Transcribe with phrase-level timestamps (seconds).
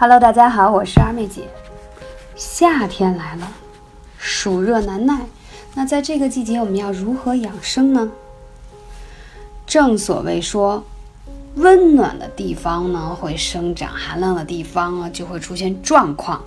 [0.00, 1.42] Hello，大家好，我是二妹姐。
[2.34, 3.52] 夏天来了，
[4.16, 5.26] 暑热难耐，
[5.74, 8.10] 那在这个季节我们要如何养生呢？
[9.66, 10.82] 正所谓说，
[11.56, 16.42] 温暖的地方呢会生长，寒冷的地方呢就会出现状况。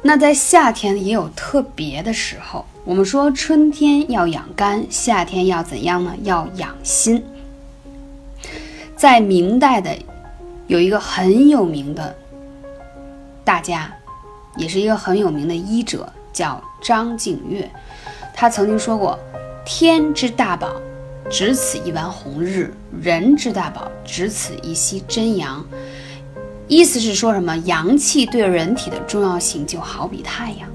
[0.00, 6.14] 那在夏天也有特别的时候，我们说春天要养肝，夏天要怎样呢？
[6.22, 7.24] 要养心。
[8.96, 9.96] 在明代的
[10.70, 12.16] 有一个很有名的
[13.44, 13.92] 大家，
[14.56, 17.68] 也是一个很有名的医者，叫张景岳。
[18.32, 19.18] 他曾经说过
[19.66, 20.70] ：“天之大宝，
[21.28, 22.70] 只此一丸红日；
[23.02, 25.66] 人之大宝，只此一息真阳。”
[26.68, 27.56] 意思是说什么？
[27.64, 30.68] 阳气对人体的重要性就好比太阳，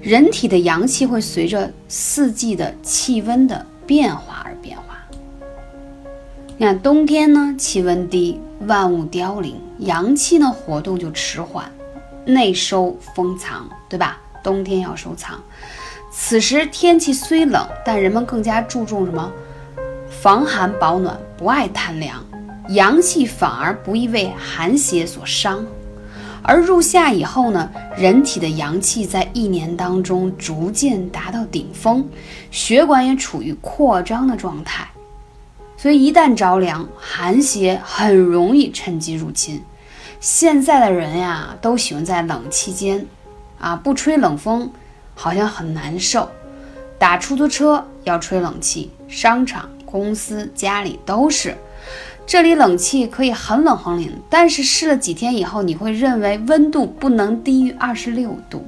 [0.00, 4.98] 人体的阳气会随着四季的气温的变化而变化。
[6.58, 11.70] 你看冬天呢，气温低，万物凋零，阳气呢活动就迟缓，
[12.24, 14.20] 内收封藏，对吧？
[14.42, 15.40] 冬天要收藏。
[16.10, 19.32] 此时天气虽冷，但人们更加注重什么？
[20.08, 22.22] 防寒保暖，不爱贪凉。
[22.68, 25.64] 阳气反而不易为寒邪所伤，
[26.42, 32.08] 而入夏以后呢，人体的阳气在一年当中逐渐达到顶峰，
[32.52, 34.86] 血管也处于扩张的状态，
[35.82, 39.60] 所以一旦着凉，寒邪很容易趁机入侵。
[40.20, 43.04] 现在的人呀，都喜欢在冷气间，
[43.58, 44.70] 啊，不吹冷风
[45.16, 46.30] 好像很难受。
[47.00, 51.56] 打出租车要吹冷气，商场、公司、家里都是。
[52.24, 58.64] 这里冷气可以很冷很冷，但是试了几天以后，你会认为温度不能低于二十六度。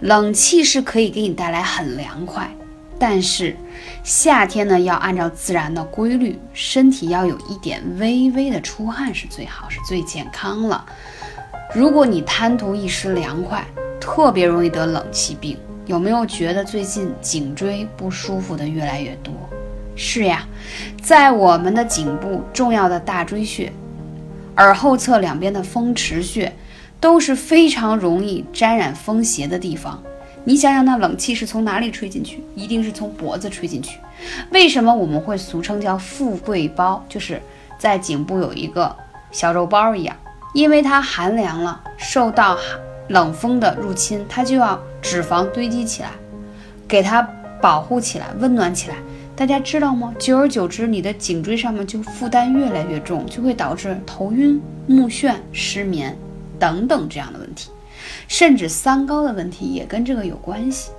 [0.00, 2.52] 冷气是可以给你带来很凉快，
[2.98, 3.56] 但是
[4.02, 10.84] 夏天呢，要按照自然的规律，身体要有一点微微的出汗是最好，是最健康了。
[11.74, 13.64] 如果你贪图一时凉快，
[14.00, 15.56] 特别容易得冷气病。
[15.86, 19.34] 有没有觉得最近颈椎不舒服的越来越多？
[19.96, 20.46] 是呀，
[21.02, 23.70] 在我们的颈部重要的大椎穴、
[24.56, 26.50] 耳后侧两边的风池穴
[26.98, 30.02] 都是非常容易沾染风邪的地方。
[30.44, 32.44] 你想想，那冷气是从哪里吹进去？
[32.54, 33.98] 一定是从脖子吹进去。
[34.50, 37.02] 为什么我们会俗称叫“富贵包”？
[37.08, 37.40] 就是
[37.78, 38.94] 在颈部有一个
[39.30, 40.14] 小肉包一样，
[40.52, 42.58] 因为它寒凉了，受到
[43.08, 46.10] 冷风的入侵，它就要脂肪堆积起来，
[46.86, 47.22] 给它
[47.60, 48.96] 保护起来，温暖起来。
[49.34, 50.14] 大家知道吗？
[50.18, 56.16] 久而久之，你的颈椎上面就负担越来越重，就会导致头晕、目眩、失眠
[56.58, 57.70] 等等这样的问题，
[58.28, 60.90] 甚至三高的问题也跟这个有关系。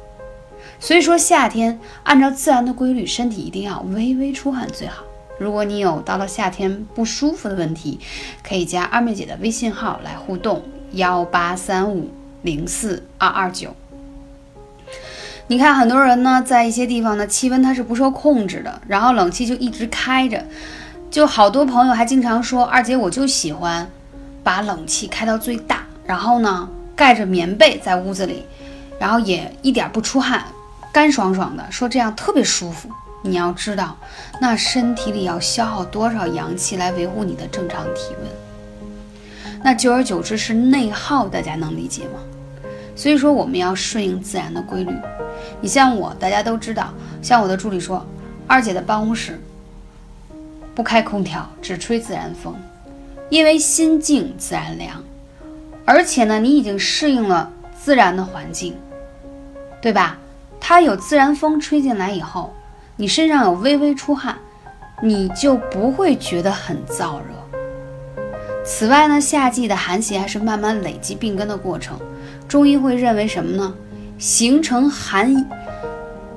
[0.79, 5.03] 所以说，夏天按照自然的规律，身体一定要微微出汗最好。
[5.37, 7.99] 如果你有到了夏天不舒服的问题，
[8.41, 12.09] 可以加二妹姐的微信号来互动：幺八三五
[12.41, 13.75] 零四二二九。
[15.47, 20.43] 你看，很多人呢，在一些地方呢，气温它是不受控制的，然后冷气就一直开着，
[21.11, 23.87] 就好多朋友还经常说，二姐我就喜欢
[24.43, 28.45] 把冷气开到最大，然后呢，盖着棉被在屋子里，
[28.99, 30.45] 然后也一点不出汗，
[30.91, 32.89] 干爽爽的，说这样特别舒服。
[33.21, 33.97] 你要知道，
[34.39, 38.29] 那身体里要消耗多少阳气来维护你的正常体温，
[39.63, 42.19] 那久而久之是内耗，大家能理解吗？
[42.95, 44.93] 所以说，我们要顺应自然的规律。
[45.59, 48.05] 你像我，大家都知道，像我的助理说，
[48.45, 49.41] 二姐的办公室
[50.75, 52.55] 不开空调，只吹自然风，
[53.29, 55.03] 因为心静自然凉。
[55.85, 58.75] 而且呢，你已经适应了自然的环境，
[59.81, 60.17] 对吧？
[60.59, 62.51] 它有自然风吹进来以后，
[62.95, 64.35] 你身上有微微出汗，
[65.01, 68.23] 你就不会觉得很燥热。
[68.65, 71.99] 此外呢，夏季的寒邪还是慢慢累积病根的过程。
[72.47, 73.73] 中医会认为什么呢？
[74.17, 75.47] 形成寒，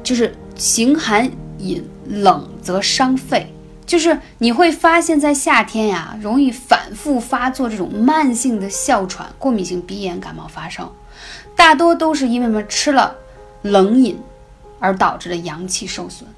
[0.02, 3.50] 就是形寒饮冷则伤肺，
[3.88, 10.92] 就是你会发现在夏天呀，容易反复发作这种慢性的哮喘、过敏性鼻炎、感冒发烧，
[11.56, 13.16] 大多都是因为什么吃了
[13.62, 14.20] 冷饮
[14.78, 16.28] 而导致的阳气受损。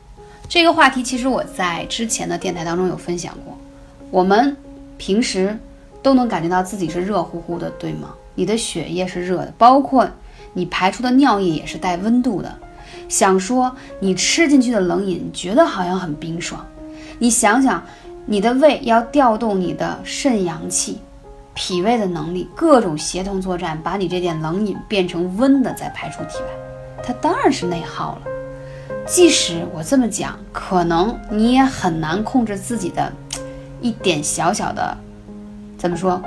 [0.48, 3.58] 这个话题其实我在之前的电台当中有分享过。
[4.12, 4.56] 我们
[4.96, 5.58] 平时
[6.00, 8.14] 都能感觉到自己是热乎乎的，对吗？
[8.36, 10.08] 你的血液是热的，包括
[10.52, 12.56] 你排出的尿液也是带温度的。
[13.08, 16.64] 想说你吃进去的冷饮，觉得好像很冰爽。
[17.22, 17.82] 你想想，
[18.24, 20.98] 你的胃要调动你的肾阳气、
[21.52, 28.22] 脾胃的能力，各种协同作战，把你这点冷饮变成温的，再排出体外，它当然是内耗了。
[29.06, 33.12] 即使我这么讲，可能你也很难控制自己的
[33.82, 34.96] 一点小小的，
[35.76, 36.22] 怎么说？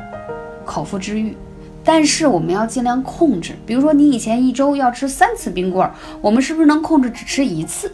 [0.64, 1.36] 口腹之欲。
[1.84, 7.92] 但是我们要尽量控制，比如说你以前一周要吃三次冰棍儿，我们是不是能控制只吃一次？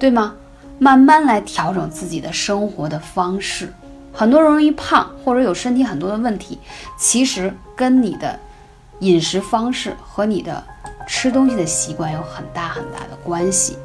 [0.00, 0.34] 对吗？
[0.80, 3.72] 慢慢来调整自己的生活的方式。
[4.12, 6.58] 很多人容易胖或者有身体很多的问题，
[6.98, 8.36] 其实跟你的
[9.00, 10.64] 饮食方式和你的
[11.06, 13.76] 吃东西的习惯有很大很大的关系。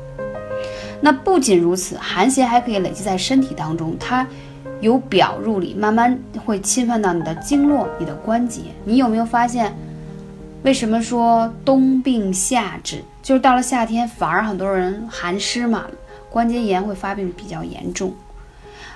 [1.02, 4.26] 那不仅如此，寒邪还可以累积在身体当中，它
[4.80, 8.62] 由表入里，慢慢会侵犯到你的经络、你的关节。
[8.86, 9.76] 你有没有发现，
[10.64, 13.04] 为什么说冬病夏治？
[13.22, 15.86] 就是到了夏天，反而很多人寒湿嘛，
[16.36, 18.14] 关节炎会发病比较严重。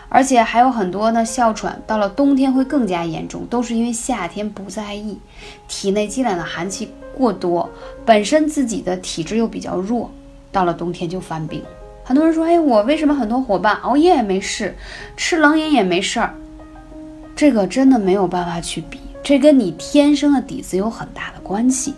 [0.10, 5.18] 而且还有很多呢，哮喘到了冬天会更加严重，都是因为夏天不在意，
[5.70, 7.70] 体内积攒的寒气过多，
[8.06, 10.12] 本身自己的体质又比较弱，
[10.52, 11.64] 到了冬天就犯病。
[12.04, 14.76] 很多人说，哎，我为什么很多伙伴熬夜也没事，
[15.16, 16.36] 吃冷饮也没事儿？
[17.38, 21.94] 这个真的没有办法去比，这跟你天生的底子有很大的关系。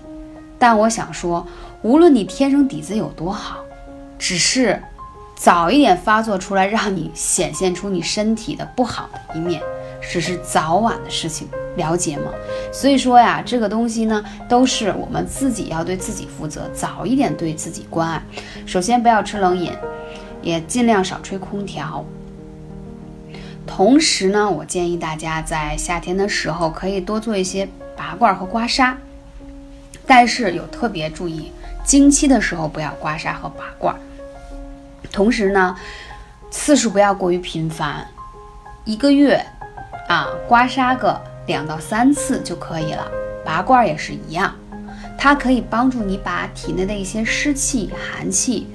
[0.60, 1.48] 但我想说，
[1.82, 3.58] 无论你天生底子有多好，
[4.20, 4.80] 只是。
[5.42, 9.60] 早一点发作出来，让你显现出你身体的不好的一面，
[10.00, 11.48] 只是早晚的事情，
[11.78, 12.26] 了解吗？
[12.72, 18.22] 所以说呀，这个东西呢，都是我们自己要对自己负责，早一点对自己关爱。
[18.68, 19.72] 首先不要吃冷饮，
[20.44, 22.06] 也尽量少吹空调。
[23.66, 27.68] 同时呢，我建议大家在夏天的时候可以多做一些
[27.98, 28.94] 拔罐和刮痧，
[30.06, 31.52] 但是有特别注意，
[31.84, 33.96] 经期的时候不要刮痧和拔罐。
[35.12, 35.76] 同时呢，
[36.50, 38.06] 次数不要过于频繁，
[38.86, 39.42] 一个月
[40.08, 43.10] 啊刮痧个两到三次就可以了。
[43.44, 44.54] 拔罐也是一样，
[45.18, 48.68] 它可以帮助你把体内的一些湿气、寒气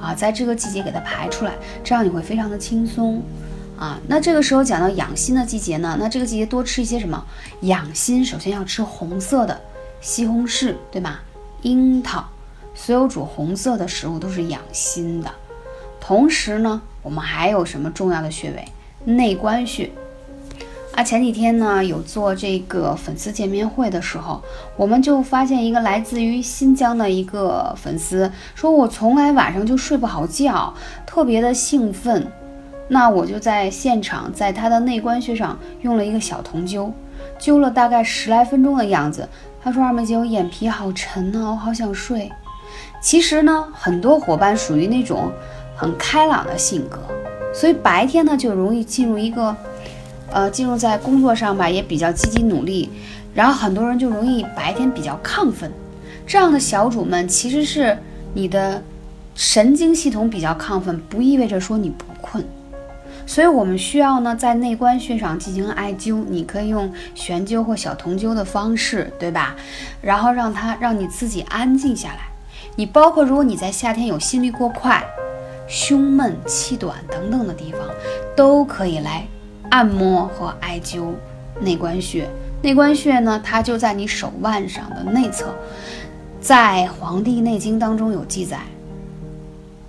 [0.00, 1.52] 啊，在这个季节给它排出来，
[1.82, 3.22] 这样你会非常的轻松
[3.76, 3.98] 啊。
[4.06, 7.22] 那这个时候讲到养心的季节呢，那这个季节多吃一些什么？
[7.62, 9.60] 养心首先要吃红色的
[10.00, 11.20] 西红柿，对吧？
[11.62, 12.24] 樱桃，
[12.74, 15.30] 所有煮红色的食物都是养心的。
[16.04, 18.64] 同时呢，我们还有什么重要的穴位？
[19.04, 19.88] 内关穴
[20.96, 21.02] 啊。
[21.04, 24.42] 前几天呢，有做这个粉丝见面会的时候，
[24.76, 30.74] 我们就发现一个来自于新疆的一个粉丝，说我从来晚上就睡不好觉，
[31.06, 32.26] 特别的兴奋。
[32.88, 36.90] 那我就在现场，在他的内关穴上用了一个小铜灸，
[37.38, 39.28] 灸了大概十来分钟的样子。
[39.62, 42.28] 他说：“二妹姐，我眼皮好沉呢，我好想睡。”
[43.00, 45.30] 其实呢，很多伙伴属于那种。
[45.76, 47.00] 很开朗的性格，
[47.52, 49.56] 所以白天呢就容易进入一个，
[50.30, 52.90] 呃，进入在工作上吧也比较积极努力，
[53.34, 55.72] 然后很多人就容易白天比较亢奋。
[56.26, 57.98] 这样的小主们其实是
[58.32, 58.82] 你的
[59.34, 62.44] 神经系统比较亢奋，不意味着说你不困。
[63.26, 69.56] 所以我们需要呢在内关穴上进行艾灸，你可以用悬灸或小铜灸的方式，对吧？
[70.00, 72.28] 然后让它让你自己安静下来。
[72.76, 75.04] 你包括如果你在夏天有心率过快。
[75.72, 77.80] 胸闷、气短等等的地方，
[78.36, 79.26] 都可以来
[79.70, 81.14] 按摩和艾灸
[81.58, 82.28] 内关穴。
[82.60, 85.54] 内关穴呢，它就在你手腕上的内侧。
[86.42, 88.58] 在《黄帝内经》当中有记载：“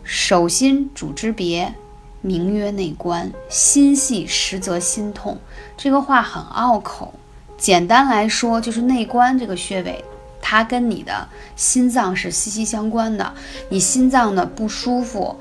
[0.04, 1.74] 手心主之别，
[2.22, 3.30] 名曰内关。
[3.50, 5.38] 心细实则心痛。”
[5.76, 7.14] 这个话很拗口，
[7.58, 10.06] 简单来说就是内关这个穴位，
[10.42, 11.28] 它跟你的
[11.58, 13.34] 心脏是息息相关的。
[13.68, 15.36] 你心脏的不舒服。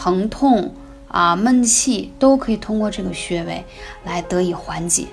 [0.00, 0.72] 疼痛
[1.08, 3.64] 啊，闷气都可以通过这个穴位
[4.04, 5.08] 来得以缓解。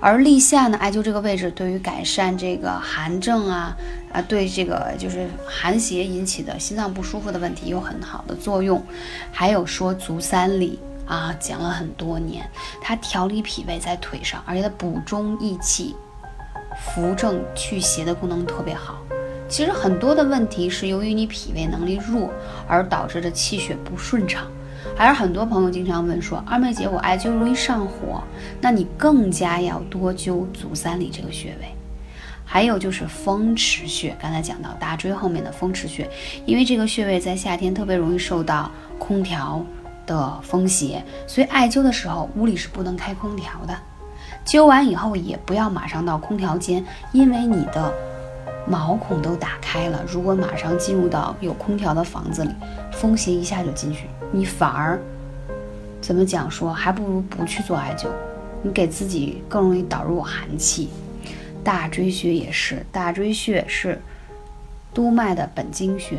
[0.00, 3.76] 而立夏呢，艾灸这个位置对于改善这个寒症啊
[4.12, 8.82] 啊，对这个就是寒邪引起的心脏不舒服的问题有很好的作用。
[9.30, 15.94] 还有说足三里啊，讲了很多年，它调理脾胃在腿上，而且它补中益气、
[16.84, 18.98] 扶正祛邪的功能特别好。
[19.48, 22.30] 其实很多的问题是由于你脾胃能力弱
[22.66, 24.46] 而导致的气血不顺畅，
[24.96, 28.22] 还是很多朋友经常问说，二妹姐我艾灸容易上火，
[28.60, 31.68] 那你更加要多灸足三里这个穴位。
[32.44, 36.08] 还有就是风池穴，刚才讲到大椎后面的风池穴，
[36.44, 39.64] 因为这个穴位在夏天特别容易受到空调
[40.06, 43.76] 的风邪，所以艾灸的时候屋里是不能开空调的。
[44.44, 47.92] 灸完以后也不要马上到空调间，因为你的。
[48.66, 52.50] 毛孔都打开了，如果马上进入到有空调的房子里，
[52.92, 55.00] 风邪一下就进去，你反而
[56.00, 58.08] 怎么讲说，还不如不去做艾灸，
[58.62, 60.88] 你给自己更容易导入寒气。
[61.62, 64.00] 大椎穴也是，大椎穴是
[64.94, 66.18] 督脉的本经穴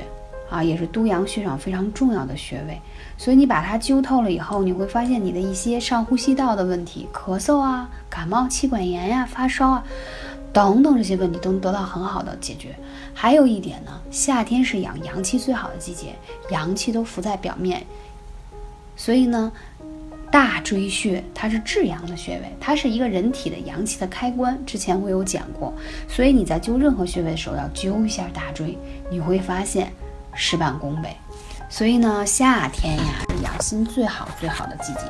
[0.50, 2.80] 啊，也是督阳穴上非常重要的穴位。
[3.18, 9.84] 所以你把它灸透了以后，你会发现你的一些上呼吸道的问题，咳嗽啊、感冒、气管炎呀、发烧啊
[10.52, 12.76] 等等这些问题都能得到很好的解决。
[13.14, 16.16] 还有一点呢，夏天是养阳气最好的季节，
[16.50, 17.86] 阳气都浮在表面，
[18.96, 19.52] 所以呢，
[20.32, 24.60] 大椎穴它是至阳的穴位，它是一个人体的阳气的开关。
[24.66, 25.74] 之前我有讲过，
[26.08, 28.78] 所以你在灸任何穴位的时候要灸一下大椎，
[29.10, 29.92] 你会发现
[30.36, 31.16] 事半功倍。
[31.70, 35.02] 所以呢，夏天呀是养心最好最好的季节，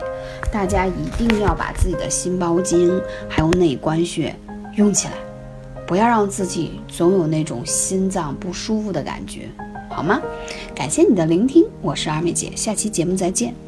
[0.51, 4.36] 大家一定要把自己的心包经还有内关穴
[4.75, 5.13] 用起来，
[5.88, 9.50] 不要让自己总有那种心脏不舒服的感觉，
[9.89, 10.22] 好吗？
[10.75, 13.66] 感谢你的聆听，我是二妹姐，下期节目再见。